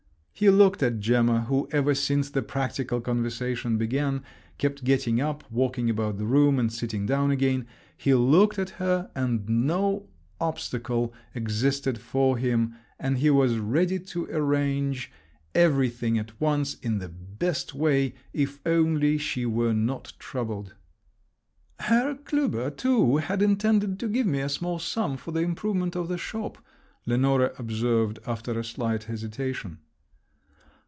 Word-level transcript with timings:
He 0.33 0.49
looked 0.49 0.81
at 0.81 0.99
Gemma, 0.99 1.41
who, 1.41 1.69
ever 1.71 1.93
since 1.93 2.31
the 2.31 2.41
"practical" 2.41 2.99
conversation 2.99 3.77
began, 3.77 4.23
kept 4.57 4.83
getting 4.83 5.21
up, 5.21 5.43
walking 5.51 5.87
about 5.87 6.17
the 6.17 6.25
room, 6.25 6.57
and 6.57 6.73
sitting 6.73 7.05
down 7.05 7.29
again—he 7.29 8.13
looked 8.15 8.57
at 8.57 8.71
her—and 8.81 9.47
no 9.47 10.07
obstacle 10.39 11.13
existed 11.35 11.99
for 11.99 12.37
him, 12.39 12.73
and 12.97 13.19
he 13.19 13.29
was 13.29 13.59
ready 13.59 13.99
to 13.99 14.25
arrange 14.31 15.11
everything 15.53 16.17
at 16.17 16.41
once 16.41 16.73
in 16.81 16.97
the 16.97 17.09
best 17.09 17.75
way, 17.75 18.15
if 18.33 18.59
only 18.65 19.19
she 19.19 19.45
were 19.45 19.75
not 19.75 20.13
troubled! 20.17 20.73
"Herr 21.81 22.15
Klüber, 22.15 22.75
too, 22.75 23.17
had 23.17 23.43
intended 23.43 23.99
to 23.99 24.07
give 24.07 24.25
me 24.25 24.39
a 24.39 24.49
small 24.49 24.79
sum 24.79 25.17
for 25.17 25.29
the 25.31 25.41
improvement 25.41 25.95
of 25.95 26.07
the 26.07 26.17
shop," 26.17 26.57
Lenore 27.05 27.53
observed 27.59 28.17
after 28.25 28.57
a 28.59 28.63
slight 28.63 29.03
hesitation. 29.03 29.77